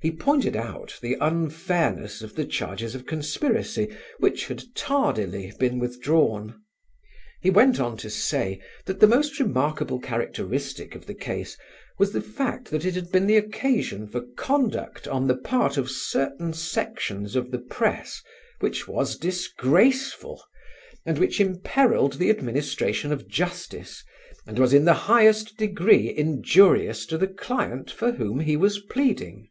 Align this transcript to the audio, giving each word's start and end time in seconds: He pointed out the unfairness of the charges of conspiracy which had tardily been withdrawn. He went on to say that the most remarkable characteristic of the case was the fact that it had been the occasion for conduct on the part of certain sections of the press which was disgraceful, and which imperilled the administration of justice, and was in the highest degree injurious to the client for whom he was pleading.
He 0.00 0.12
pointed 0.12 0.54
out 0.54 0.96
the 1.02 1.16
unfairness 1.20 2.22
of 2.22 2.36
the 2.36 2.44
charges 2.44 2.94
of 2.94 3.04
conspiracy 3.04 3.88
which 4.20 4.46
had 4.46 4.62
tardily 4.76 5.52
been 5.58 5.80
withdrawn. 5.80 6.62
He 7.42 7.50
went 7.50 7.80
on 7.80 7.96
to 7.96 8.08
say 8.08 8.60
that 8.86 9.00
the 9.00 9.08
most 9.08 9.40
remarkable 9.40 9.98
characteristic 9.98 10.94
of 10.94 11.06
the 11.06 11.16
case 11.16 11.58
was 11.98 12.12
the 12.12 12.20
fact 12.22 12.70
that 12.70 12.84
it 12.84 12.94
had 12.94 13.10
been 13.10 13.26
the 13.26 13.38
occasion 13.38 14.06
for 14.06 14.20
conduct 14.36 15.08
on 15.08 15.26
the 15.26 15.36
part 15.36 15.76
of 15.76 15.90
certain 15.90 16.52
sections 16.52 17.34
of 17.34 17.50
the 17.50 17.58
press 17.58 18.22
which 18.60 18.86
was 18.86 19.16
disgraceful, 19.18 20.40
and 21.06 21.18
which 21.18 21.40
imperilled 21.40 22.20
the 22.20 22.30
administration 22.30 23.10
of 23.10 23.26
justice, 23.26 24.04
and 24.46 24.60
was 24.60 24.72
in 24.72 24.84
the 24.84 24.94
highest 25.10 25.56
degree 25.56 26.14
injurious 26.16 27.04
to 27.04 27.18
the 27.18 27.26
client 27.26 27.90
for 27.90 28.12
whom 28.12 28.38
he 28.38 28.56
was 28.56 28.78
pleading. 28.78 29.50